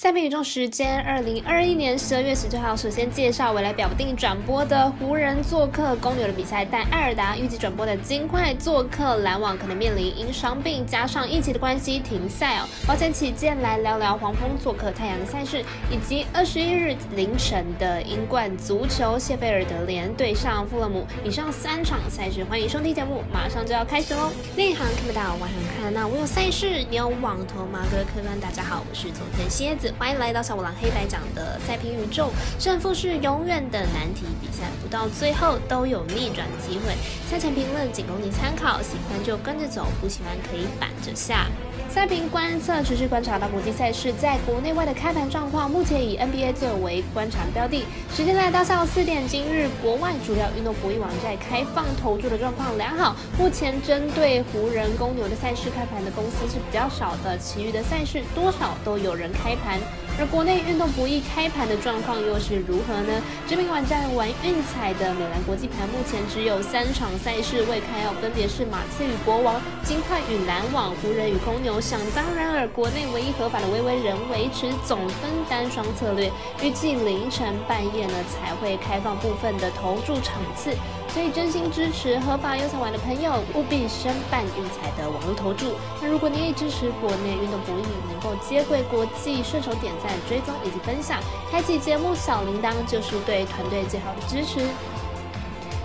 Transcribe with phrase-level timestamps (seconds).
[0.00, 12.66] 赛评宇宙时间，二零二一年十二月十九号，首先介绍未来表定转播的湖人做客公牛的比赛，但艾尔达预计转播的金块做客篮网可能面临因伤病加上疫情的关系停赛哦。
[12.86, 21.06] 保险起见，来聊聊黄蜂做客太阳的赛事，以及二十一日凌晨的英冠足球谢菲尔德联对上富勒姆。
[21.22, 24.32] 以上三场赛事，欢迎收听节目，马上就要开始喽。
[24.56, 27.80] 另一行看不到，晚上看得到，我有赛事，你有网投吗？
[27.90, 29.89] 各位客官，大家好，我是昨天蝎子。
[29.98, 36.94] 欢迎来到小五郎黑白讲的赛评宇宙，胜负是永远的难题，比赛不到最后都有逆转机会。
[37.30, 41.46] 赛前评论仅供你参考，喜欢就跟着走，不喜欢可以反着下。
[41.88, 47.84] 赛评观测持续观察到国际赛事在国内外的开盘状况，目前以 NBA 最为观察标的。
[48.14, 53.16] 时间来到下午四点，今日国外主要运动博弈网站开放投注的状况良好。
[53.36, 59.79] 目前针对湖人、公牛的赛事开盘的公司是比较少的，其余的赛事多少都有人开盘。
[60.18, 63.22] 而国内运动博弈开盘的状况又是如何呢？
[63.48, 71.80] 知名网站玩运彩的美兰国际盘目前只有三场赛事未开哦，分别是马刺与国王、金块与篮网、湖人与公牛。
[71.80, 76.30] 想当然尔，国内唯一合法的微微仍维持总分单双策略，
[76.62, 80.70] 预计凌晨半夜呢才会开放部分的投注场次。
[81.08, 85.72] 所以真心支持合法优才玩的朋友，务必申办运彩的网络投注。
[86.00, 94.66] 那如果你也支持国内运动博弈能够接轨国际，顺手点赞、追踪以及分享，开启节目小铃铛，就是对团队最好的支持。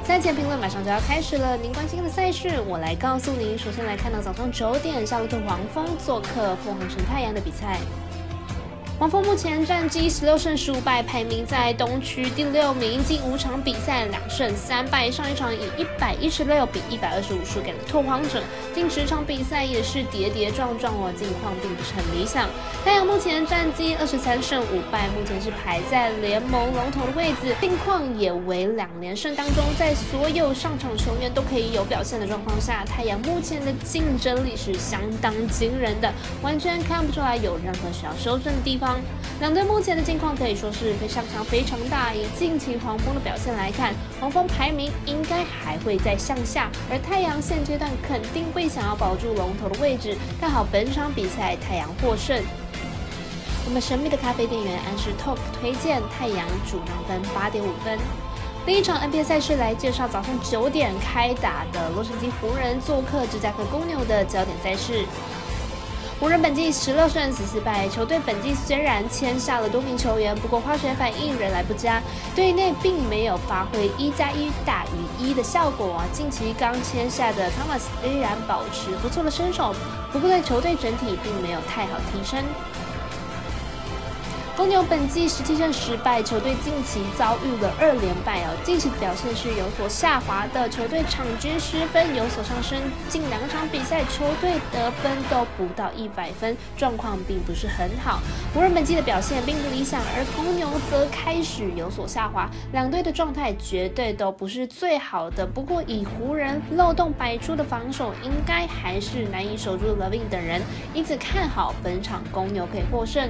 [0.03, 3.57] 赛前评论马上就要开始了，您关心的赛事我来告诉您。
[3.57, 7.79] 首先来看到早上九点，夏洛特黄蜂做客凤凰城太阳的比赛。
[8.97, 13.03] 黄蜂目前战绩十六胜十五败，排名在东区第六名。
[13.03, 18.41] 近五场比赛两胜三败，上一场以一百一十六比一百二十五输给了拓荒者。
[18.73, 22.47] 近十场比赛也是跌跌撞撞哦，近况并不是很理想。
[22.85, 36.09] 太阳目前战绩二十三胜五败，目前是排在联盟龙头的位置，近况也为两连胜当中，在所有上场球员都可以有表现的状况下，太阳目前的竞争力是相当惊人的，
[36.41, 38.84] 完全看不出来有任何需要修正的地方。
[39.39, 42.13] 两队目前的境况可以说是非常强、非常大。
[42.13, 50.17] 以近期黄蜂的表现来看，黄蜂排名应该还会再向下，而太阳现阶段肯定会想要保住龙头的位置。
[50.39, 52.41] 看好本场比赛太阳获胜。
[53.65, 57.97] 我们神秘的咖啡店员安士 Talk 推荐太阳主让分八点五分。
[58.67, 65.05] 另一场 NBA 赛事来介绍早上九点开打的洛杉矶湖人做客芝加哥公牛的焦点赛事。
[66.17, 72.01] 湖人本季十六胜十四败，球队本季虽然签下了多名球员，不过化学反应仍然不佳，
[72.33, 76.01] 队内并没有发挥一加一大于一的效果。
[76.13, 79.75] 近期刚签下的 Thomas 依然保持不错的身手，
[80.13, 82.41] 不过对球队整体并没有太好提升。
[84.55, 88.55] 公牛本季十七胜十败，球队近期遭遇了二连败哦。
[88.63, 92.79] 近期的表现是有所下滑的，球队场均失分有所上升，
[93.09, 98.21] 近两场比赛球队得分都不到一百分，状况并不是很好。
[98.53, 105.45] 湖人本季的表现并不理想，而公牛则开始有所下滑，两队的状态绝对都不是最好的。
[105.45, 110.61] 不过以湖人漏洞百出的防守，应该还是难以守住 Levin 等人，
[110.93, 113.29] 因此看好本场公牛可以获胜。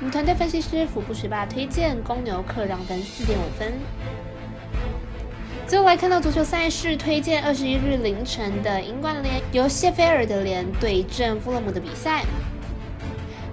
[0.00, 3.72] 我们团队分析师福布学霸推荐公牛客让分四点五分。
[5.66, 12.24] 最后来看到足球赛事，推荐二十一日凌晨的英冠联由谢菲尔德联对阵富勒姆的比赛。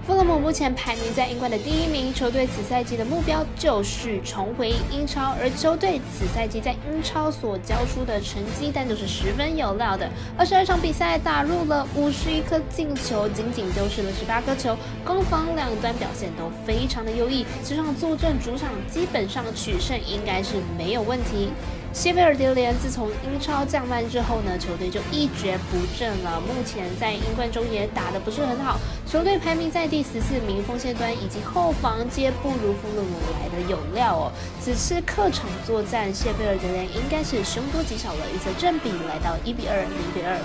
[0.05, 10.07] 富勒姆目前排名在英冠的第一名，球队此赛季的目标就是重回英超，而球队此赛季在英超所交出的成绩单都是十分有料的。
[10.37, 17.43] 二十二场比赛打入了五十一颗进球，仅仅丢失了十八颗球，攻防两端表现都非常的优异。
[17.67, 21.49] 这场坐镇主场，基本上取胜应该是没有问题。
[21.95, 26.41] 谢菲尔德联自从英超降班之后呢，球队就一蹶不振了。
[26.41, 34.31] 目前在英冠中也打得不是很好，球队排名在第十四名，锋线端以及后防皆不如弗鲁姆来的有料哦。
[34.59, 40.37] 此次客场作战，谢菲尔德联应该是凶多吉少了，预测正比来到一比二、零比二。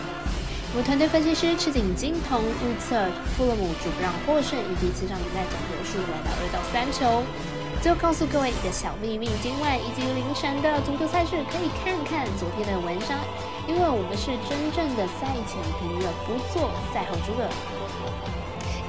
[0.73, 7.25] 我们团队分析师赤井金童预测弗洛姆主让获胜，以及此场比赛总球数来到二到三球。
[7.83, 13.19] 就告诉各位一个小秘密，今晚以及凌晨的足球赛事可以看看昨天的文章，
[13.67, 17.49] 因为我们是真正的赛前评论，不做赛后诸葛。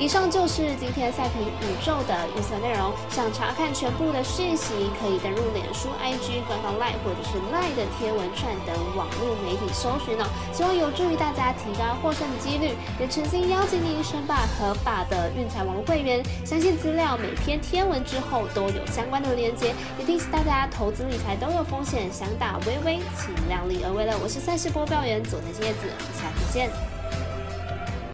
[0.02, 2.92] 以上就是今天赛评宇宙的预测内容。
[3.12, 10.26] 想查看全部的讯息，可以登录脸书、IG 官方 Line 或者是 Line 的贴文串等网络媒体搜寻哦。
[10.52, 12.74] 希望有助于大家提高获胜的几率。
[13.00, 16.26] 也诚心邀请您申办合法的运财网络会员。
[16.44, 19.76] 相信资料每篇贴文之后都有相关的连接。
[20.00, 24.18] 也提醒大家，投资理财都有风险，想打微微，请量力而为了。
[24.18, 26.91] 我是赛事播报员佐藤叶子，我们下次见。